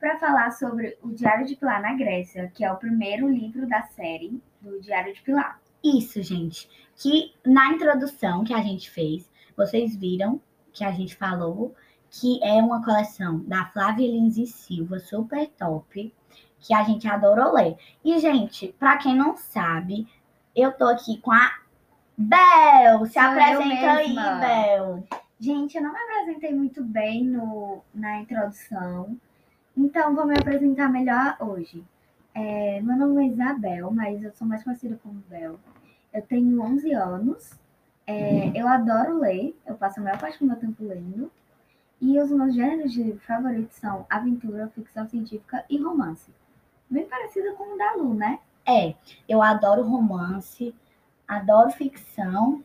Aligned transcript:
para 0.00 0.18
falar 0.18 0.50
sobre 0.52 0.96
o 1.02 1.10
Diário 1.10 1.46
de 1.46 1.54
Pilar 1.54 1.82
na 1.82 1.92
Grécia, 1.92 2.50
que 2.54 2.64
é 2.64 2.72
o 2.72 2.78
primeiro 2.78 3.28
livro 3.28 3.68
da 3.68 3.82
série 3.82 4.42
do 4.60 4.80
Diário 4.80 5.14
de 5.14 5.20
Pilar. 5.20 5.60
Isso, 5.84 6.22
gente. 6.22 6.68
Que 6.96 7.34
na 7.44 7.68
introdução 7.68 8.42
que 8.42 8.54
a 8.54 8.62
gente 8.62 8.90
fez, 8.90 9.30
vocês 9.54 9.94
viram 9.94 10.40
que 10.72 10.82
a 10.82 10.90
gente 10.90 11.14
falou 11.14 11.74
que 12.10 12.42
é 12.42 12.54
uma 12.54 12.82
coleção 12.84 13.40
da 13.40 13.66
Flávia 13.66 14.06
Lins 14.08 14.36
e 14.36 14.46
Silva, 14.46 14.98
super 14.98 15.46
top, 15.50 16.12
que 16.58 16.74
a 16.74 16.82
gente 16.82 17.06
adorou 17.06 17.52
ler. 17.52 17.76
E, 18.04 18.18
gente, 18.18 18.74
para 18.78 18.96
quem 18.96 19.14
não 19.14 19.36
sabe, 19.36 20.08
eu 20.56 20.72
tô 20.72 20.86
aqui 20.86 21.18
com 21.18 21.30
a 21.30 21.60
Bel. 22.16 23.06
Se 23.06 23.12
Sou 23.12 23.22
apresenta 23.22 23.92
aí. 23.92 24.14
Bel. 24.14 25.06
Gente, 25.38 25.76
eu 25.76 25.82
não 25.82 25.92
me 25.92 25.98
apresentei 25.98 26.54
muito 26.54 26.82
bem 26.82 27.24
no, 27.24 27.82
na 27.94 28.18
introdução, 28.18 29.16
então 29.76 30.14
vou 30.14 30.26
me 30.26 30.38
apresentar 30.38 30.88
melhor 30.88 31.36
hoje. 31.40 31.84
É, 32.34 32.80
meu 32.80 32.96
nome 32.96 33.24
é 33.24 33.28
Isabel, 33.28 33.90
mas 33.90 34.22
eu 34.22 34.32
sou 34.32 34.46
mais 34.46 34.62
conhecida 34.62 34.98
como 35.02 35.22
Bel. 35.28 35.58
Eu 36.12 36.22
tenho 36.22 36.60
11 36.60 36.92
anos, 36.92 37.60
é, 38.06 38.50
eu 38.54 38.66
adoro 38.66 39.20
ler, 39.20 39.56
eu 39.66 39.74
passo 39.74 40.00
a 40.00 40.02
maior 40.02 40.18
parte 40.18 40.38
do 40.38 40.46
meu 40.46 40.56
tempo 40.56 40.84
lendo. 40.84 41.30
E 42.00 42.18
os 42.18 42.30
meus 42.30 42.54
gêneros 42.54 42.92
de 42.92 43.12
favoritos 43.18 43.76
são 43.76 44.06
aventura, 44.08 44.68
ficção 44.74 45.06
científica 45.06 45.64
e 45.68 45.80
romance. 45.80 46.32
Bem 46.88 47.06
parecido 47.06 47.54
com 47.54 47.74
o 47.74 47.78
da 47.78 47.94
Lu, 47.94 48.14
né? 48.14 48.38
É, 48.66 48.94
eu 49.28 49.42
adoro 49.42 49.82
romance, 49.82 50.74
adoro 51.28 51.70
ficção 51.70 52.64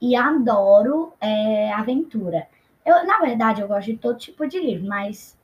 e 0.00 0.16
adoro 0.16 1.12
é, 1.20 1.72
aventura. 1.72 2.48
Eu, 2.84 3.06
na 3.06 3.18
verdade, 3.20 3.60
eu 3.60 3.68
gosto 3.68 3.86
de 3.86 3.96
todo 3.96 4.18
tipo 4.18 4.46
de 4.48 4.58
livro, 4.58 4.88
mas 4.88 5.38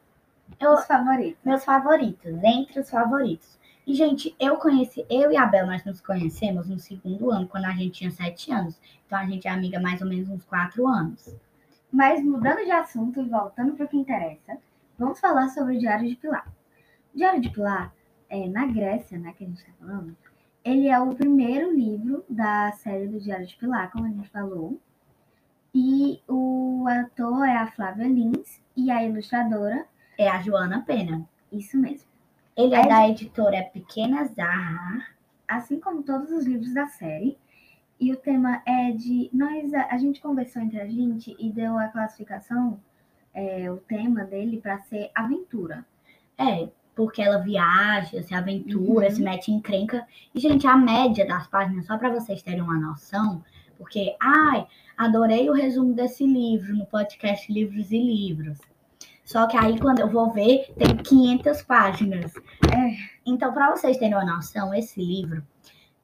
eu, 0.61 0.73
Os 0.73 0.85
favoritos. 0.87 1.39
meus 1.45 1.65
favoritos, 1.65 2.43
entre 2.43 2.81
os 2.81 2.91
favoritos. 2.91 3.59
E, 3.87 3.95
gente, 3.95 4.35
eu 4.39 4.57
conheci, 4.57 5.07
eu 5.09 5.33
e 5.33 5.37
a 5.37 5.47
Bel, 5.47 5.67
nós 5.67 5.85
nos 5.85 6.01
conhecemos 6.01 6.69
no 6.69 6.79
segundo 6.79 7.31
ano, 7.31 7.49
quando 7.49 7.65
a 7.65 7.73
gente 7.73 7.93
tinha 7.99 8.11
sete 8.11 8.53
anos. 8.53 8.79
Então, 9.07 9.19
a 9.19 9.25
gente 9.25 9.49
é 9.49 9.51
amiga 9.51 9.81
mais 9.81 10.03
ou 10.03 10.09
menos 10.09 10.29
uns 10.29 10.45
quatro 10.45 10.87
anos. 10.87 11.35
Mas 11.91 12.23
mudando 12.23 12.65
de 12.65 12.71
assunto 12.71 13.21
e 13.21 13.29
voltando 13.29 13.75
para 13.75 13.87
o 13.87 13.89
que 13.89 13.97
interessa, 13.97 14.59
vamos 14.99 15.19
falar 15.19 15.49
sobre 15.49 15.77
o 15.77 15.79
Diário 15.79 16.07
de 16.07 16.17
Pilar. 16.17 16.47
O 17.15 17.17
Diário 17.17 17.41
de 17.41 17.49
Pilar, 17.49 17.95
é, 18.29 18.47
na 18.47 18.67
Grécia, 18.67 19.19
né, 19.19 19.33
que 19.33 19.45
a 19.45 19.47
gente 19.47 19.59
está 19.59 19.73
falando, 19.81 20.15
ele 20.63 20.89
é 20.89 21.01
o 21.01 21.15
primeiro 21.15 21.75
livro 21.75 22.25
da 22.29 22.71
série 22.73 23.07
do 23.07 23.19
Diário 23.19 23.47
de 23.47 23.57
Pilar, 23.57 23.91
como 23.91 24.05
a 24.05 24.11
gente 24.11 24.29
falou. 24.29 24.79
E 25.75 26.21
o 26.29 26.85
ator 26.87 27.47
é 27.47 27.57
a 27.57 27.69
Flávia 27.69 28.07
Lins 28.07 28.61
e 28.77 28.91
a 28.91 29.03
ilustradora, 29.03 29.87
É 30.19 30.29
a 30.29 30.43
Joana 30.43 30.83
Pena. 30.83 31.27
isso 31.51 31.79
mesmo. 31.79 32.07
Ele 32.57 32.75
é 32.75 32.81
É 32.81 32.89
da 32.89 33.09
editora 33.09 33.63
Pequena 33.73 34.25
Zarra. 34.27 35.07
Assim 35.47 35.79
como 35.81 36.03
todos 36.03 36.31
os 36.33 36.45
livros 36.45 36.75
da 36.75 36.87
série. 36.89 37.39
E 38.01 38.13
o 38.13 38.17
tema 38.17 38.61
é 38.67 38.91
de. 38.93 39.31
Nós, 39.33 39.73
a, 39.73 39.87
a 39.91 39.97
gente 39.99 40.21
conversou 40.21 40.61
entre 40.63 40.81
a 40.81 40.87
gente 40.87 41.35
e 41.39 41.51
deu 41.51 41.79
a 41.79 41.89
classificação, 41.89 42.79
é, 43.33 43.71
o 43.71 43.77
tema 43.79 44.25
dele 44.25 44.61
para 44.61 44.79
ser 44.81 45.11
aventura. 45.15 45.85
É, 46.37 46.69
porque 46.95 47.23
ela 47.23 47.39
viaja, 47.39 48.23
se 48.23 48.35
aventura, 48.35 49.07
Uhum. 49.07 49.15
se 49.15 49.23
mete 49.23 49.51
em 49.51 49.55
encrenca. 49.55 50.07
E, 50.35 50.39
gente, 50.41 50.67
a 50.67 50.77
média 50.77 51.27
das 51.27 51.47
páginas, 51.47 51.87
só 51.87 51.97
para 51.97 52.11
vocês 52.13 52.43
terem 52.43 52.61
uma 52.61 52.79
noção, 52.79 53.43
porque, 53.77 54.17
ai, 54.21 54.67
adorei 54.97 55.49
o 55.49 55.53
resumo 55.55 55.93
desse 55.95 56.25
livro 56.27 56.77
no 56.77 56.87
podcast 56.87 57.53
Livros 57.53 57.91
e 57.93 57.99
Livros. 57.99 58.59
Só 59.29 59.47
que 59.47 59.59
aí, 59.59 59.79
quando 59.79 59.99
eu 60.01 60.09
vou 60.09 60.33
ver, 60.33 60.73
tem 60.79 60.97
500 60.97 61.61
páginas. 61.63 62.33
É. 62.75 62.97
Então, 63.27 63.53
para 63.53 63.71
vocês 63.77 63.99
terem 63.99 64.15
uma 64.15 64.25
noção, 64.25 64.73
esse 64.73 64.99
livro 65.05 65.43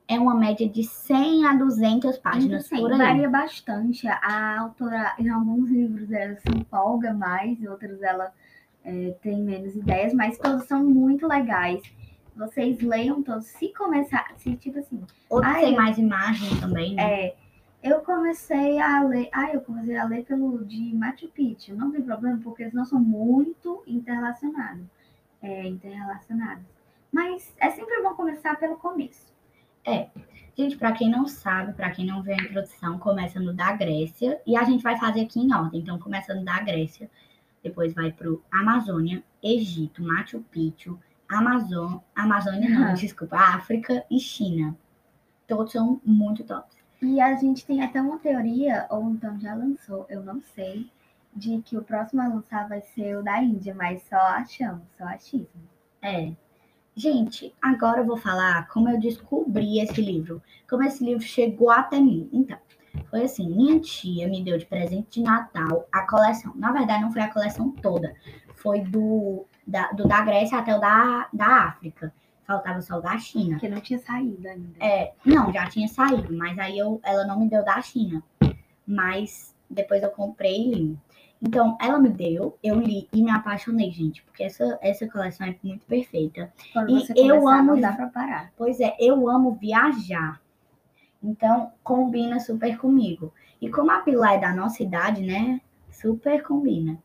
é 0.06 0.18
uma 0.20 0.34
média 0.34 0.68
de 0.68 0.84
100 0.84 1.46
a 1.46 1.54
200 1.54 2.18
páginas 2.18 2.66
Sim, 2.66 2.76
por 2.80 2.92
aí. 2.92 2.98
varia 2.98 3.30
bastante. 3.30 4.06
A 4.06 4.60
autora, 4.60 5.14
em 5.18 5.30
alguns 5.30 5.70
livros, 5.70 6.12
ela 6.12 6.36
se 6.36 6.50
empolga 6.54 7.14
mais, 7.14 7.58
em 7.58 7.66
outros 7.66 8.02
ela 8.02 8.30
é, 8.84 9.14
tem 9.22 9.40
menos 9.42 9.74
ideias, 9.74 10.12
mas 10.12 10.36
todos 10.36 10.66
são 10.66 10.84
muito 10.84 11.26
legais. 11.26 11.80
Vocês 12.36 12.78
leiam 12.82 13.22
todos. 13.22 13.46
Se 13.46 13.72
começar, 13.72 14.26
se 14.36 14.54
tipo 14.56 14.80
assim, 14.80 15.00
Outros 15.30 15.50
Ai, 15.54 15.62
tem 15.62 15.70
eu- 15.74 15.80
mais 15.80 15.96
imagem 15.96 16.60
também, 16.60 16.94
né? 16.94 17.02
é, 17.28 17.34
eu 17.84 18.00
comecei 18.00 18.80
a 18.80 19.02
ler. 19.04 19.28
Ah, 19.30 19.52
eu 19.52 19.60
comecei 19.60 19.96
a 19.96 20.04
ler 20.04 20.24
pelo 20.24 20.64
de 20.64 20.94
Machu 20.94 21.28
Picchu. 21.28 21.76
Não 21.76 21.92
tem 21.92 22.02
problema, 22.02 22.40
porque 22.42 22.62
eles 22.62 22.74
não 22.74 22.84
são 22.84 22.98
muito 22.98 23.82
interrelacionados. 23.86 24.86
É, 25.42 25.66
interrelacionados. 25.68 26.64
Mas 27.12 27.54
é 27.58 27.70
sempre 27.70 28.02
bom 28.02 28.14
começar 28.14 28.58
pelo 28.58 28.76
começo. 28.76 29.32
Gente, 30.56 30.78
pra 30.78 30.92
quem 30.92 31.10
não 31.10 31.26
sabe, 31.26 31.74
pra 31.74 31.90
quem 31.90 32.06
não 32.06 32.22
viu 32.22 32.32
a 32.32 32.36
introdução, 32.36 32.98
começa 32.98 33.38
no 33.38 33.52
da 33.52 33.72
Grécia 33.72 34.40
e 34.46 34.56
a 34.56 34.62
gente 34.62 34.82
vai 34.82 34.96
fazer 34.98 35.20
aqui 35.20 35.40
em 35.40 35.52
ordem. 35.52 35.80
Então, 35.80 35.98
começa 35.98 36.32
no 36.32 36.44
da 36.44 36.60
Grécia, 36.62 37.10
depois 37.62 37.92
vai 37.92 38.12
pro 38.12 38.42
Amazônia, 38.50 39.22
Egito, 39.42 40.02
Machu 40.02 40.40
Picchu, 40.50 40.98
Amazon, 41.28 41.98
Amazônia 42.14 42.70
não, 42.70 42.84
Aham. 42.84 42.94
desculpa, 42.94 43.36
África 43.36 44.04
e 44.10 44.18
China. 44.20 44.76
Todos 45.46 45.72
são 45.72 46.00
muito 46.04 46.44
tops. 46.44 46.83
E 47.04 47.20
a 47.20 47.34
gente 47.34 47.66
tem 47.66 47.82
até 47.82 48.00
uma 48.00 48.18
teoria, 48.18 48.86
ou 48.88 49.10
então 49.10 49.38
já 49.38 49.54
lançou, 49.54 50.06
eu 50.08 50.22
não 50.22 50.40
sei, 50.40 50.90
de 51.36 51.60
que 51.60 51.76
o 51.76 51.84
próximo 51.84 52.22
a 52.22 52.28
lançar 52.28 52.66
vai 52.66 52.80
ser 52.80 53.18
o 53.18 53.22
da 53.22 53.42
Índia, 53.42 53.74
mas 53.74 54.02
só 54.08 54.16
achamos, 54.16 54.82
só 54.96 55.04
achismo. 55.04 55.68
É. 56.00 56.32
Gente, 56.96 57.54
agora 57.60 58.00
eu 58.00 58.06
vou 58.06 58.16
falar 58.16 58.68
como 58.68 58.88
eu 58.88 58.98
descobri 58.98 59.80
esse 59.80 60.00
livro. 60.00 60.40
Como 60.68 60.82
esse 60.82 61.04
livro 61.04 61.22
chegou 61.22 61.70
até 61.70 62.00
mim. 62.00 62.30
Então, 62.32 62.56
foi 63.10 63.24
assim, 63.24 63.48
minha 63.48 63.80
tia 63.80 64.26
me 64.26 64.42
deu 64.42 64.56
de 64.56 64.64
presente 64.64 65.20
de 65.20 65.22
Natal 65.22 65.86
a 65.92 66.06
coleção. 66.06 66.54
Na 66.54 66.72
verdade, 66.72 67.02
não 67.02 67.12
foi 67.12 67.22
a 67.22 67.32
coleção 67.32 67.70
toda. 67.70 68.14
Foi 68.54 68.80
do 68.80 69.44
da, 69.66 69.90
do 69.92 70.06
da 70.06 70.22
Grécia 70.22 70.58
até 70.58 70.74
o 70.74 70.80
da, 70.80 71.28
da 71.32 71.46
África. 71.64 72.14
Faltava 72.46 72.80
só 72.82 72.98
o 72.98 73.00
da 73.00 73.18
China. 73.18 73.52
Porque 73.52 73.68
não 73.68 73.80
tinha 73.80 73.98
saído 73.98 74.46
ainda. 74.46 74.74
É, 74.78 75.12
não, 75.24 75.52
já 75.52 75.66
tinha 75.68 75.88
saído, 75.88 76.36
mas 76.36 76.58
aí 76.58 76.78
eu, 76.78 77.00
ela 77.02 77.26
não 77.26 77.40
me 77.40 77.48
deu 77.48 77.64
da 77.64 77.80
China. 77.80 78.22
Mas 78.86 79.54
depois 79.68 80.02
eu 80.02 80.10
comprei 80.10 80.68
e 80.68 80.74
li. 80.74 80.98
Então, 81.40 81.76
ela 81.80 81.98
me 81.98 82.08
deu, 82.08 82.58
eu 82.62 82.80
li 82.80 83.06
e 83.12 83.22
me 83.22 83.30
apaixonei, 83.30 83.90
gente, 83.90 84.22
porque 84.22 84.44
essa, 84.44 84.78
essa 84.80 85.06
coleção 85.06 85.46
é 85.46 85.54
muito 85.62 85.84
perfeita. 85.84 86.50
Quando 86.72 86.90
e 86.90 87.06
você 87.06 87.12
eu 87.16 87.46
amo 87.46 87.74
não 87.74 87.80
dá 87.80 87.92
pra 87.92 88.06
parar. 88.06 88.52
Pois 88.56 88.80
é, 88.80 88.96
eu 88.98 89.28
amo 89.28 89.52
viajar. 89.52 90.40
Então, 91.22 91.72
combina 91.82 92.40
super 92.40 92.78
comigo. 92.78 93.32
E 93.60 93.70
como 93.70 93.90
a 93.90 94.00
Pilar 94.00 94.34
é 94.34 94.38
da 94.38 94.54
nossa 94.54 94.82
idade, 94.82 95.22
né? 95.22 95.60
Super 95.90 96.42
combina. 96.42 96.98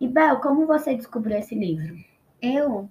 E 0.00 0.08
Bel, 0.08 0.40
como 0.40 0.66
você 0.66 0.94
descobriu 0.94 1.38
esse 1.38 1.54
livro? 1.54 1.96
Eu, 2.40 2.90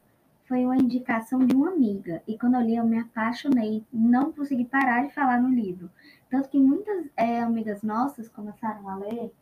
foi 0.54 0.66
uma 0.66 0.78
indicação 0.78 1.40
de 1.40 1.56
uma 1.56 1.70
amiga, 1.70 2.22
e 2.28 2.38
quando 2.38 2.54
eu 2.54 2.62
li 2.62 2.76
eu 2.76 2.86
me 2.86 3.00
apaixonei, 3.00 3.84
não 3.92 4.32
consegui 4.32 4.66
parar 4.66 5.04
de 5.04 5.12
falar 5.12 5.42
no 5.42 5.50
livro. 5.50 5.90
Tanto 6.30 6.48
que 6.48 6.60
muitas 6.60 7.10
é, 7.18 7.42
amigas 7.42 7.82
nossas 7.82 8.30
começaram 8.30 8.88
a 8.88 8.98
ler 8.98 9.34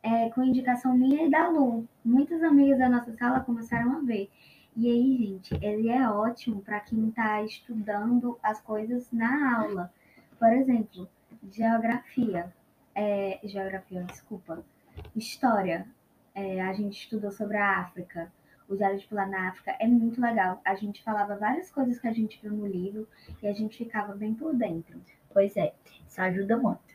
é, 0.00 0.30
com 0.30 0.44
indicação 0.44 0.96
minha 0.96 1.26
e 1.26 1.28
da 1.28 1.48
Lu. 1.48 1.88
Muitas 2.04 2.40
amigas 2.40 2.78
da 2.78 2.88
nossa 2.88 3.12
sala 3.16 3.40
começaram 3.40 3.96
a 3.96 4.00
ver. 4.02 4.30
E 4.76 4.88
aí, 4.88 5.16
gente, 5.26 5.58
ele 5.60 5.88
é 5.88 6.08
ótimo 6.08 6.62
para 6.62 6.78
quem 6.78 7.08
está 7.08 7.42
estudando 7.42 8.38
as 8.40 8.60
coisas 8.60 9.10
na 9.10 9.58
aula. 9.58 9.92
Por 10.38 10.52
exemplo, 10.52 11.08
geografia. 11.50 12.54
É, 12.94 13.40
geografia, 13.42 14.04
desculpa. 14.04 14.64
História. 15.16 15.84
É, 16.32 16.62
a 16.62 16.72
gente 16.74 16.96
estudou 16.96 17.32
sobre 17.32 17.56
a 17.56 17.80
África. 17.80 18.30
O 18.68 18.76
Diário 18.76 18.98
de 18.98 19.06
Pilar 19.06 19.28
na 19.28 19.48
África 19.48 19.76
é 19.78 19.86
muito 19.86 20.20
legal. 20.20 20.60
A 20.64 20.74
gente 20.74 21.02
falava 21.02 21.36
várias 21.36 21.70
coisas 21.70 21.98
que 21.98 22.08
a 22.08 22.12
gente 22.12 22.40
viu 22.42 22.52
no 22.52 22.66
livro 22.66 23.06
e 23.42 23.46
a 23.46 23.52
gente 23.52 23.76
ficava 23.76 24.14
bem 24.14 24.34
por 24.34 24.54
dentro. 24.54 25.00
Pois 25.32 25.56
é, 25.56 25.74
isso 26.08 26.20
ajuda 26.20 26.56
muito. 26.56 26.94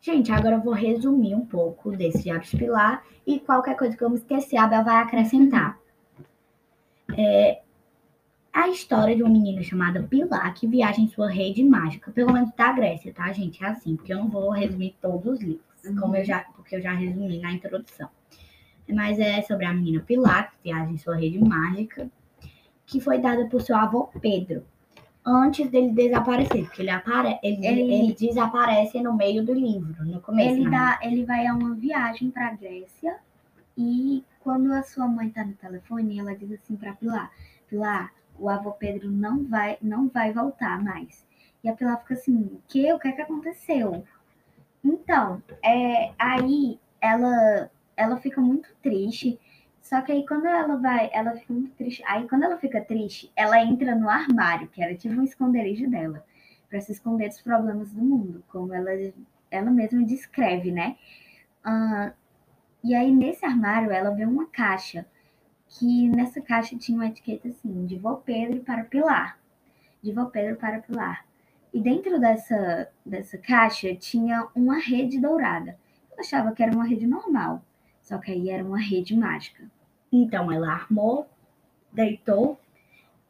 Gente, 0.00 0.30
agora 0.30 0.56
eu 0.56 0.60
vou 0.60 0.74
resumir 0.74 1.34
um 1.34 1.44
pouco 1.44 1.90
desse 1.96 2.22
de 2.22 2.56
Pilar 2.56 3.04
e 3.26 3.40
qualquer 3.40 3.76
coisa 3.76 3.96
que 3.96 4.02
eu 4.02 4.10
me 4.10 4.16
esquecer, 4.16 4.56
a 4.56 4.66
Bel 4.66 4.84
vai 4.84 4.96
acrescentar. 5.02 5.78
É 7.16 7.62
a 8.52 8.68
história 8.68 9.14
de 9.14 9.22
uma 9.22 9.30
menina 9.30 9.62
chamada 9.62 10.02
Pilar 10.02 10.54
que 10.54 10.66
viaja 10.66 11.00
em 11.00 11.08
sua 11.08 11.28
rede 11.28 11.62
mágica, 11.64 12.10
pelo 12.10 12.32
menos 12.32 12.50
da 12.56 12.72
Grécia, 12.72 13.12
tá, 13.12 13.32
gente? 13.32 13.62
É 13.64 13.68
assim, 13.68 13.96
porque 13.96 14.12
eu 14.12 14.18
não 14.18 14.28
vou 14.28 14.50
resumir 14.50 14.96
todos 15.00 15.34
os 15.34 15.40
livros, 15.40 15.64
como 16.00 16.16
eu 16.16 16.24
já, 16.24 16.40
porque 16.56 16.76
eu 16.76 16.80
já 16.80 16.92
resumi 16.92 17.38
na 17.40 17.52
introdução. 17.52 18.08
Mas 18.92 19.18
é 19.18 19.42
sobre 19.42 19.66
a 19.66 19.72
menina 19.72 20.00
Pilar 20.00 20.50
que 20.50 20.56
viaja 20.64 20.90
em 20.90 20.96
sua 20.98 21.16
rede 21.16 21.38
mágica, 21.38 22.10
que 22.86 23.00
foi 23.00 23.18
dada 23.18 23.46
por 23.46 23.60
seu 23.60 23.76
avô 23.76 24.08
Pedro. 24.20 24.64
antes 25.26 25.70
dele 25.70 25.90
desaparecer, 25.92 26.64
porque 26.64 26.80
ele, 26.80 26.90
apare... 26.90 27.38
ele, 27.42 27.66
Ele- 27.66 27.92
ele 27.92 28.14
desaparece 28.14 28.98
no 29.02 29.14
meio 29.14 29.44
do 29.44 29.52
livro, 29.52 30.02
no 30.06 30.20
começo. 30.22 30.54
Ele, 30.56 30.64
né? 30.64 30.70
dá, 30.70 30.98
ele 31.02 31.24
vai 31.26 31.46
a 31.46 31.52
uma 31.54 31.74
viagem 31.74 32.30
para 32.30 32.54
Grécia 32.54 33.16
e 33.76 34.24
quando 34.40 34.72
a 34.72 34.82
sua 34.82 35.06
mãe 35.06 35.28
tá 35.28 35.44
no 35.44 35.52
telefone, 35.52 36.18
ela 36.18 36.34
diz 36.34 36.50
assim 36.52 36.76
para 36.76 36.94
Pilar: 36.94 37.30
Pilar, 37.68 38.10
o 38.38 38.48
avô 38.48 38.72
Pedro 38.72 39.10
não 39.10 39.44
vai, 39.44 39.76
não 39.82 40.08
vai 40.08 40.32
voltar 40.32 40.82
mais. 40.82 41.26
E 41.62 41.68
a 41.68 41.74
Pilar 41.74 42.00
fica 42.00 42.14
assim: 42.14 42.34
o 42.36 42.62
que? 42.66 42.90
O 42.94 42.98
que 42.98 43.08
é 43.08 43.12
que 43.12 43.20
aconteceu? 43.20 44.02
Então, 44.82 45.42
é, 45.62 46.12
aí 46.18 46.78
ela, 47.02 47.70
ela 47.98 48.16
fica 48.18 48.40
muito 48.40 48.68
triste. 48.82 49.38
Só 49.82 50.00
que 50.02 50.12
aí 50.12 50.26
quando 50.26 50.46
ela 50.46 50.76
vai, 50.76 51.10
ela 51.12 51.32
fica 51.32 51.52
muito 51.52 51.72
triste. 51.72 52.02
Aí 52.06 52.28
quando 52.28 52.44
ela 52.44 52.58
fica 52.58 52.80
triste, 52.80 53.32
ela 53.36 53.62
entra 53.62 53.94
no 53.94 54.08
armário, 54.08 54.68
que 54.68 54.82
era 54.82 54.94
tipo 54.94 55.14
um 55.14 55.24
esconderijo 55.24 55.88
dela, 55.90 56.24
para 56.68 56.80
se 56.80 56.92
esconder 56.92 57.28
dos 57.28 57.40
problemas 57.42 57.92
do 57.92 58.02
mundo, 58.02 58.44
como 58.48 58.72
ela 58.74 58.90
ela 59.50 59.70
mesma 59.70 60.04
descreve, 60.04 60.70
né? 60.70 60.96
Ah, 61.64 62.12
e 62.82 62.94
aí, 62.94 63.10
nesse 63.12 63.44
armário, 63.44 63.90
ela 63.90 64.10
vê 64.10 64.24
uma 64.24 64.46
caixa, 64.46 65.06
que 65.68 66.08
nessa 66.08 66.40
caixa 66.40 66.76
tinha 66.76 66.96
uma 66.96 67.08
etiqueta 67.08 67.48
assim, 67.48 67.86
de 67.86 67.98
Vô 67.98 68.16
Pedro 68.16 68.60
para 68.60 68.84
Pilar. 68.84 69.38
De 70.02 70.12
Vô 70.12 70.26
Pedro 70.26 70.56
para 70.56 70.80
Pilar. 70.80 71.24
E 71.72 71.80
dentro 71.80 72.18
dessa, 72.20 72.88
dessa 73.04 73.36
caixa 73.36 73.94
tinha 73.94 74.48
uma 74.54 74.78
rede 74.78 75.20
dourada. 75.20 75.78
Eu 76.12 76.20
achava 76.20 76.52
que 76.52 76.62
era 76.62 76.72
uma 76.72 76.86
rede 76.86 77.06
normal, 77.06 77.62
só 78.08 78.16
que 78.16 78.32
aí 78.32 78.48
era 78.48 78.64
uma 78.64 78.80
rede 78.80 79.14
mágica. 79.14 79.62
Então 80.10 80.50
ela 80.50 80.72
armou, 80.72 81.28
deitou, 81.92 82.58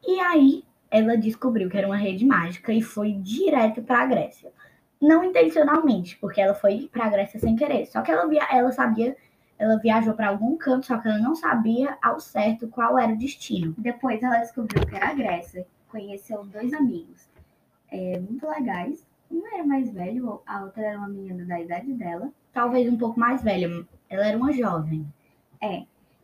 e 0.07 0.17
aí 0.21 0.63
ela 0.89 1.17
descobriu 1.17 1.69
que 1.69 1.77
era 1.77 1.85
uma 1.85 1.97
rede 1.97 2.25
mágica 2.25 2.71
e 2.71 2.81
foi 2.81 3.11
direto 3.11 3.81
para 3.83 4.03
a 4.03 4.05
Grécia. 4.05 4.53
Não 5.01 5.21
intencionalmente, 5.21 6.17
porque 6.17 6.39
ela 6.39 6.53
foi 6.53 6.89
para 6.91 7.05
a 7.05 7.09
Grécia 7.09 7.41
sem 7.41 7.57
querer. 7.57 7.87
Só 7.87 8.01
que 8.01 8.09
ela, 8.09 8.25
via, 8.25 8.47
ela 8.49 8.71
sabia, 8.71 9.17
ela 9.57 9.77
viajou 9.77 10.13
para 10.13 10.29
algum 10.29 10.55
canto, 10.55 10.85
só 10.85 10.97
que 10.97 11.09
ela 11.09 11.19
não 11.19 11.35
sabia 11.35 11.97
ao 12.01 12.21
certo 12.21 12.69
qual 12.69 12.97
era 12.97 13.11
o 13.11 13.17
destino. 13.17 13.75
Depois 13.77 14.23
ela 14.23 14.39
descobriu 14.39 14.85
que 14.87 14.95
era 14.95 15.09
a 15.09 15.13
Grécia, 15.13 15.67
conheceu 15.89 16.45
dois 16.45 16.73
amigos 16.73 17.29
é, 17.91 18.17
muito 18.17 18.47
legais. 18.47 19.05
Um 19.29 19.45
era 19.53 19.65
mais 19.65 19.91
velho, 19.91 20.41
a 20.47 20.63
outra 20.63 20.83
era 20.83 20.97
uma 20.97 21.09
menina 21.09 21.45
da 21.45 21.59
idade 21.59 21.93
dela. 21.93 22.31
Talvez 22.53 22.91
um 22.91 22.97
pouco 22.97 23.19
mais 23.19 23.43
velha, 23.43 23.85
ela 24.09 24.27
era 24.27 24.37
uma 24.37 24.51
jovem. 24.51 25.05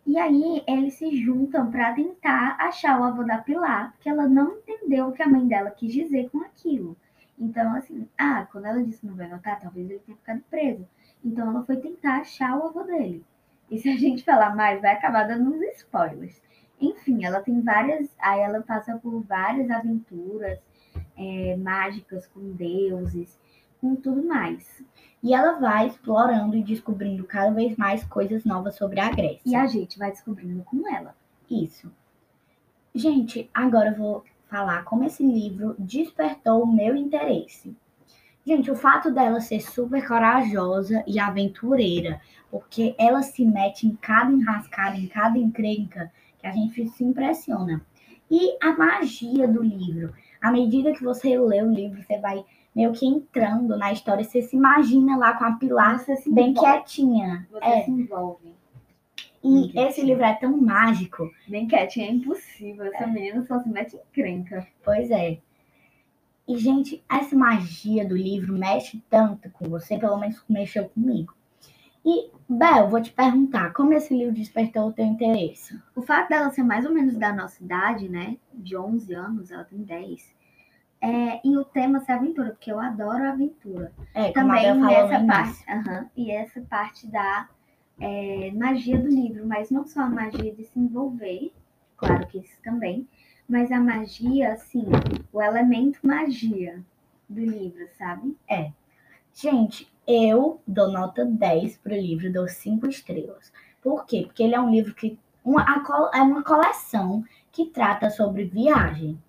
E 0.05 0.19
aí 0.19 0.63
eles 0.67 0.93
se 0.93 1.17
juntam 1.17 1.69
para 1.69 1.93
tentar 1.93 2.55
achar 2.59 2.99
o 2.99 3.03
avô 3.03 3.23
da 3.23 3.39
Pilar, 3.39 3.91
porque 3.91 4.07
ela 4.07 4.29
não 4.29 4.59
entendeu 4.59 5.07
o 5.07 5.11
que 5.11 5.21
a 5.21 5.27
mãe 5.27 5.47
dela 5.47 5.71
quis 5.71 5.91
dizer 5.91 6.29
com 6.29 6.41
aquilo. 6.41 6.95
Então, 7.37 7.75
assim, 7.75 8.07
ah, 8.17 8.47
quando 8.51 8.65
ela 8.65 8.83
disse 8.83 9.01
que 9.01 9.07
não 9.07 9.15
vai 9.15 9.27
voltar, 9.27 9.59
talvez 9.59 9.89
ele 9.89 9.99
tenha 9.99 10.17
ficado 10.17 10.41
preso. 10.49 10.87
Então 11.23 11.49
ela 11.49 11.65
foi 11.65 11.77
tentar 11.77 12.21
achar 12.21 12.57
o 12.57 12.67
avô 12.67 12.83
dele. 12.83 13.25
E 13.69 13.77
se 13.79 13.89
a 13.89 13.97
gente 13.97 14.23
falar 14.23 14.55
mais, 14.55 14.79
vai 14.79 14.93
acabar 14.93 15.27
dando 15.27 15.49
uns 15.49 15.61
spoilers. 15.77 16.41
Enfim, 16.79 17.25
ela 17.25 17.41
tem 17.41 17.59
várias. 17.61 18.15
Aí 18.19 18.39
ela 18.41 18.61
passa 18.61 18.97
por 18.97 19.21
várias 19.21 19.69
aventuras 19.71 20.59
é, 21.17 21.57
mágicas 21.57 22.27
com 22.27 22.53
deuses, 22.53 23.37
com 23.85 23.95
tudo 23.95 24.25
mais. 24.25 24.83
E 25.21 25.33
ela 25.33 25.59
vai 25.59 25.87
explorando 25.87 26.57
e 26.57 26.63
descobrindo 26.63 27.23
cada 27.23 27.51
vez 27.51 27.77
mais 27.77 28.03
coisas 28.03 28.43
novas 28.43 28.75
sobre 28.75 28.99
a 28.99 29.11
Grécia. 29.11 29.41
E 29.45 29.55
a 29.55 29.67
gente 29.67 29.99
vai 29.99 30.09
descobrindo 30.09 30.63
com 30.63 30.87
ela. 30.87 31.15
Isso. 31.49 31.91
Gente, 32.93 33.47
agora 33.53 33.89
eu 33.91 33.97
vou 33.97 34.23
falar 34.47 34.83
como 34.83 35.03
esse 35.03 35.23
livro 35.23 35.75
despertou 35.77 36.63
o 36.63 36.73
meu 36.73 36.95
interesse. 36.95 37.75
Gente, 38.45 38.71
o 38.71 38.75
fato 38.75 39.11
dela 39.11 39.39
ser 39.39 39.61
super 39.61 40.07
corajosa 40.07 41.03
e 41.07 41.19
aventureira, 41.19 42.21
porque 42.49 42.95
ela 42.97 43.21
se 43.21 43.45
mete 43.45 43.87
em 43.87 43.95
cada 43.95 44.31
enrascada, 44.31 44.97
em 44.97 45.07
cada 45.07 45.37
encrenca, 45.37 46.11
que 46.39 46.47
a 46.47 46.51
gente 46.51 46.87
se 46.89 47.03
impressiona. 47.03 47.83
E 48.29 48.55
a 48.61 48.75
magia 48.75 49.47
do 49.47 49.61
livro. 49.61 50.13
À 50.41 50.51
medida 50.51 50.93
que 50.93 51.03
você 51.03 51.37
lê 51.37 51.61
o 51.61 51.71
livro, 51.71 52.01
você 52.03 52.19
vai 52.19 52.45
meio 52.75 52.91
que 52.91 53.05
entrando 53.05 53.77
na 53.77 53.91
história, 53.93 54.23
você 54.23 54.41
se 54.41 54.55
imagina 54.55 55.15
lá 55.17 55.33
com 55.33 55.45
a 55.45 55.53
Pilar 55.53 55.97
Você 55.99 56.15
se 56.17 56.31
bem 56.31 56.49
envolve. 56.49 56.69
quietinha. 56.69 57.47
Você 57.51 57.65
É, 57.65 57.83
se 57.83 57.91
envolve. 57.91 58.53
e 59.43 59.59
Entendi. 59.59 59.79
esse 59.79 60.01
livro 60.01 60.23
é 60.25 60.33
tão 60.33 60.57
mágico. 60.57 61.31
Bem 61.47 61.67
quietinha, 61.67 62.07
é 62.07 62.11
impossível. 62.11 62.85
Essa 62.85 63.07
menina 63.07 63.43
só 63.45 63.59
se 63.59 63.69
mete 63.69 63.95
em 63.95 63.99
crenca. 64.11 64.67
Pois 64.83 65.09
é. 65.11 65.39
E, 66.47 66.57
gente, 66.57 67.03
essa 67.09 67.35
magia 67.35 68.07
do 68.07 68.15
livro 68.15 68.53
mexe 68.57 69.01
tanto 69.09 69.49
com 69.51 69.65
você, 69.69 69.97
pelo 69.97 70.17
menos 70.17 70.43
mexeu 70.47 70.87
comigo. 70.89 71.33
E, 72.05 72.29
Bel, 72.47 72.87
vou 72.87 73.01
te 73.01 73.11
perguntar, 73.11 73.73
como 73.73 73.93
esse 73.93 74.15
livro 74.15 74.31
despertou 74.35 74.89
o 74.89 74.93
teu 74.93 75.05
interesse? 75.05 75.79
O 75.95 76.03
fato 76.03 76.29
dela 76.29 76.51
ser 76.51 76.61
mais 76.61 76.85
ou 76.85 76.93
menos 76.93 77.17
da 77.17 77.33
nossa 77.33 77.63
idade, 77.63 78.07
né? 78.07 78.37
De 78.53 78.77
11 78.77 79.11
anos, 79.15 79.49
ela 79.49 79.63
tem 79.63 79.79
10. 79.81 80.34
É, 81.05 81.39
e 81.43 81.55
o 81.55 81.63
tema 81.63 81.99
ser 81.99 82.13
aventura, 82.13 82.49
porque 82.49 82.71
eu 82.71 82.79
adoro 82.79 83.29
aventura. 83.29 83.91
É, 84.11 84.31
Também 84.31 84.67
a 84.67 84.73
Bel 84.73 84.83
falou 84.83 85.07
nessa 85.07 85.19
no 85.19 85.27
parte. 85.27 85.71
aham, 85.71 86.09
e 86.17 86.31
essa 86.31 86.61
parte 86.61 87.05
da 87.05 87.47
é, 87.99 88.51
magia 88.55 88.97
do 88.97 89.07
livro, 89.07 89.45
mas 89.45 89.69
não 89.69 89.85
só 89.85 90.01
a 90.01 90.09
magia 90.09 90.51
de 90.51 90.63
se 90.63 90.79
envolver, 90.79 91.53
claro 91.95 92.25
que 92.25 92.39
isso 92.39 92.57
também, 92.63 93.07
mas 93.47 93.71
a 93.71 93.79
magia, 93.79 94.53
assim, 94.53 94.85
o 95.31 95.39
elemento 95.39 95.99
magia 96.01 96.83
do 97.29 97.41
livro, 97.41 97.87
sabe? 97.99 98.35
Gente, 99.31 99.87
eu 100.07 100.59
dou 100.65 100.91
nota 100.91 101.23
10 101.23 101.77
pro 101.77 101.93
livro, 101.93 102.33
dou 102.33 102.47
5 102.47 102.87
estrelas. 102.87 103.53
Por 103.79 104.05
quê? 104.05 104.23
Porque 104.25 104.41
ele 104.41 104.55
é 104.55 104.59
um 104.59 104.71
livro 104.71 104.95
que... 104.95 105.19
Uma, 105.43 105.63
é 106.15 106.21
uma 106.23 106.41
coleção 106.41 107.23
que 107.51 107.65
trata 107.65 108.09
sobre 108.09 108.45
viagem, 108.45 109.21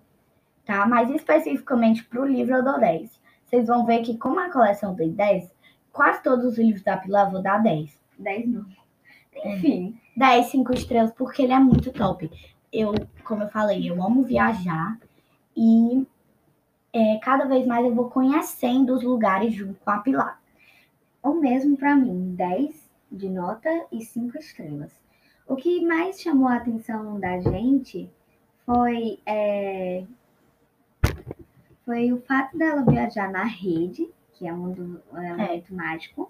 tá? 0.67 0.85
Mas 0.85 1.09
especificamente 1.09 2.03
pro 2.03 2.25
livro 2.25 2.55
eu 2.55 2.63
dou 2.63 2.79
10. 2.79 3.19
Vocês 3.45 3.65
vão 3.65 3.85
ver 3.85 4.01
que 4.01 4.17
como 4.17 4.39
a 4.39 4.51
coleção 4.51 4.93
tem 4.93 5.11
10, 5.11 5.49
quase 5.91 6.21
todos 6.21 6.45
os 6.45 6.57
livros 6.57 6.83
da 6.83 6.97
Pilar 6.97 7.27
eu 7.27 7.31
vou 7.31 7.41
dar 7.41 7.63
10. 7.63 7.97
10 8.19 8.47
não. 8.49 8.65
É. 9.33 9.55
Enfim, 9.55 9.99
10, 10.15 10.45
5 10.47 10.73
estrelas, 10.73 11.11
porque 11.13 11.43
ele 11.43 11.53
é 11.53 11.59
muito 11.59 11.91
top. 11.91 12.29
Eu, 12.71 12.93
como 13.23 13.43
eu 13.43 13.49
falei, 13.49 13.89
eu 13.89 14.03
amo 14.03 14.23
viajar 14.23 14.99
e 15.55 16.05
é, 16.91 17.17
cada 17.19 17.45
vez 17.45 17.65
mais 17.65 17.85
eu 17.85 17.95
vou 17.95 18.09
conhecendo 18.09 18.93
os 18.93 19.03
lugares 19.03 19.53
junto 19.53 19.79
com 19.79 19.89
a 19.89 19.99
Pilar. 19.99 20.39
o 21.23 21.33
mesmo 21.35 21.77
pra 21.77 21.95
mim, 21.95 22.35
10 22.35 22.89
de 23.11 23.29
nota 23.29 23.69
e 23.91 24.03
5 24.03 24.37
estrelas. 24.37 24.91
O 25.47 25.55
que 25.55 25.85
mais 25.85 26.19
chamou 26.19 26.49
a 26.49 26.57
atenção 26.57 27.19
da 27.19 27.39
gente 27.39 28.11
foi, 28.65 29.19
é, 29.25 30.03
foi 31.87 32.11
o 32.11 32.21
fato 32.23 32.57
dela 32.57 32.83
viajar 32.83 33.31
na 33.31 33.45
rede, 33.45 34.09
que 34.33 34.45
é 34.45 34.53
um 34.53 34.73
do 34.73 35.01
é 35.13 35.19
um 35.19 35.23
elemento 35.23 35.73
mágico. 35.73 36.29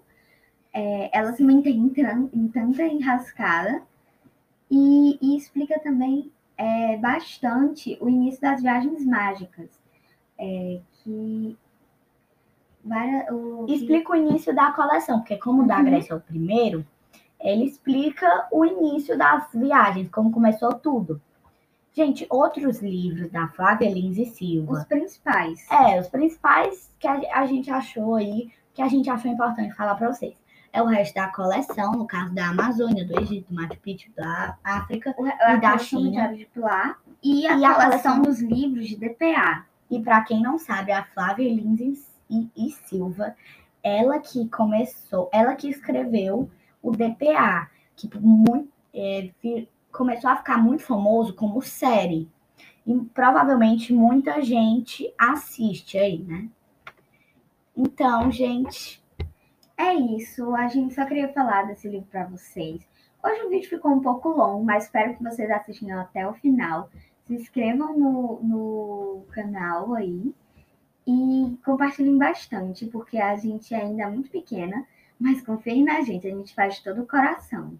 É, 0.72 1.10
ela 1.12 1.32
se 1.32 1.42
mantém 1.42 1.76
em, 1.76 2.30
em 2.32 2.48
tanta 2.48 2.84
enrascada 2.84 3.82
e, 4.70 5.18
e 5.20 5.36
explica 5.36 5.80
também 5.80 6.30
é, 6.56 6.96
bastante 6.98 7.98
o 8.00 8.08
início 8.08 8.40
das 8.40 8.62
viagens 8.62 9.04
mágicas. 9.04 9.68
É, 10.38 10.80
que 11.02 11.58
o, 13.32 13.66
Explica 13.68 14.12
o 14.12 14.16
início 14.16 14.54
da 14.54 14.70
coleção, 14.70 15.18
porque 15.18 15.36
como 15.38 15.64
o 15.64 15.66
da 15.66 15.78
Uhum. 15.78 15.84
Grécia 15.86 16.12
é 16.12 16.16
o 16.16 16.20
primeiro, 16.20 16.86
ele 17.40 17.64
explica 17.64 18.46
o 18.52 18.64
início 18.64 19.18
das 19.18 19.52
viagens, 19.52 20.08
como 20.10 20.30
começou 20.30 20.72
tudo. 20.74 21.20
Gente, 21.94 22.26
outros 22.30 22.80
livros 22.80 23.30
da 23.30 23.48
Flávia 23.48 23.90
Lins 23.90 24.18
e 24.18 24.26
Silva. 24.26 24.72
os 24.74 24.84
principais. 24.84 25.66
É, 25.70 25.98
os 25.98 26.08
principais 26.08 26.92
que 26.98 27.08
a, 27.08 27.20
a 27.34 27.46
gente 27.46 27.70
achou 27.70 28.14
aí, 28.14 28.50
que 28.72 28.82
a 28.82 28.88
gente 28.88 29.10
achou 29.10 29.30
importante 29.30 29.74
falar 29.74 29.94
para 29.94 30.12
vocês. 30.12 30.36
É 30.72 30.82
o 30.82 30.86
resto 30.86 31.14
da 31.14 31.28
coleção, 31.28 31.92
no 31.92 32.06
caso 32.06 32.34
da 32.34 32.48
Amazônia, 32.48 33.04
do 33.04 33.18
Egito, 33.20 33.48
do 33.48 33.54
Machu 33.54 33.80
Picchu, 33.80 34.10
da 34.14 34.56
África. 34.62 35.14
O, 35.18 35.26
E 35.26 35.60
da 35.60 35.78
China. 35.78 36.34
De 36.34 36.44
Pilar 36.46 37.00
e 37.22 37.46
a, 37.46 37.56
E 37.56 37.64
a 37.64 37.74
coleção 37.74 38.22
dos 38.22 38.40
livros 38.40 38.86
de 38.86 38.96
DPA. 38.96 39.64
E 39.90 40.00
para 40.00 40.22
quem 40.22 40.42
não 40.42 40.58
sabe, 40.58 40.92
a 40.92 41.02
Flávia 41.02 41.48
Lins 41.48 42.06
e, 42.28 42.48
e 42.54 42.70
Silva, 42.86 43.34
ela 43.82 44.18
que 44.18 44.48
começou, 44.48 45.30
ela 45.32 45.54
que 45.54 45.68
escreveu 45.68 46.50
o 46.82 46.90
DPA, 46.90 47.68
que 47.96 48.06
por 48.06 48.20
muito, 48.20 48.68
é, 48.94 49.30
começou 49.92 50.30
a 50.30 50.36
ficar 50.36 50.58
muito 50.58 50.82
famoso 50.82 51.34
como 51.34 51.62
série. 51.62 52.28
E 52.86 52.94
provavelmente 53.14 53.92
muita 53.92 54.40
gente 54.42 55.12
assiste 55.18 55.98
aí, 55.98 56.18
né? 56.22 56.48
Então, 57.76 58.30
gente, 58.30 59.02
É 59.76 59.94
isso, 59.94 60.54
a 60.56 60.66
gente 60.68 60.94
só 60.94 61.04
queria 61.06 61.32
falar 61.32 61.62
desse 61.66 61.88
livro 61.88 62.08
para 62.10 62.26
vocês. 62.26 62.82
Hoje 63.22 63.42
o 63.42 63.48
vídeo 63.48 63.68
ficou 63.68 63.92
um 63.92 64.00
pouco 64.00 64.28
longo, 64.30 64.64
mas 64.64 64.84
espero 64.84 65.16
que 65.16 65.22
vocês 65.22 65.48
assistam 65.50 66.00
até 66.00 66.26
o 66.28 66.34
final. 66.34 66.90
se 67.24 67.34
inscrevam 67.34 67.96
no, 67.98 68.40
no 68.42 69.24
canal 69.30 69.94
aí 69.94 70.34
e 71.06 71.56
compartilhem 71.64 72.18
bastante, 72.18 72.86
porque 72.86 73.18
a 73.18 73.36
gente 73.36 73.74
ainda 73.74 74.02
é 74.04 74.10
muito 74.10 74.30
pequena, 74.30 74.86
mas 75.18 75.42
confiem 75.42 75.84
na 75.84 76.00
gente, 76.02 76.26
a 76.26 76.30
gente 76.30 76.54
faz 76.54 76.76
de 76.76 76.84
todo 76.84 77.02
o 77.02 77.06
coração. 77.06 77.78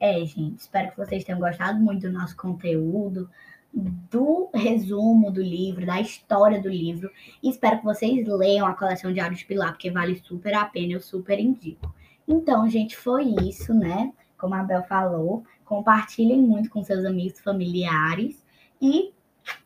É, 0.00 0.24
gente, 0.24 0.58
espero 0.58 0.90
que 0.90 0.96
vocês 0.96 1.24
tenham 1.24 1.40
gostado 1.40 1.78
muito 1.80 2.02
do 2.02 2.12
nosso 2.12 2.36
conteúdo, 2.36 3.28
do 3.72 4.48
resumo 4.54 5.30
do 5.30 5.42
livro, 5.42 5.84
da 5.84 6.00
história 6.00 6.60
do 6.60 6.68
livro. 6.68 7.10
E 7.42 7.50
espero 7.50 7.78
que 7.78 7.84
vocês 7.84 8.26
leiam 8.26 8.66
a 8.66 8.74
coleção 8.74 9.12
de 9.12 9.20
Aros 9.20 9.42
Pilar, 9.42 9.72
porque 9.72 9.90
vale 9.90 10.16
super 10.16 10.54
a 10.54 10.64
pena, 10.64 10.94
eu 10.94 11.00
super 11.00 11.38
indico. 11.38 11.92
Então, 12.26 12.68
gente, 12.68 12.96
foi 12.96 13.24
isso, 13.42 13.74
né? 13.74 14.12
Como 14.36 14.54
a 14.54 14.62
Bel 14.62 14.84
falou, 14.84 15.44
compartilhem 15.64 16.40
muito 16.40 16.70
com 16.70 16.84
seus 16.84 17.04
amigos 17.04 17.40
familiares. 17.40 18.44
E 18.80 19.12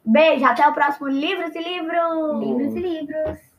beijo, 0.04 0.44
até 0.44 0.66
o 0.66 0.72
próximo 0.72 1.08
Livros 1.08 1.54
e 1.54 1.62
Livros! 1.62 2.40
Livros 2.40 2.74
e 2.74 2.80
livros! 2.80 3.51